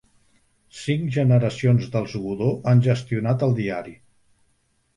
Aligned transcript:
Cinc 0.77 1.11
generacions 1.17 1.85
dels 1.97 2.17
Godó 2.25 2.49
han 2.73 2.83
gestionat 2.89 3.47
el 3.49 3.57
diari. 3.63 3.97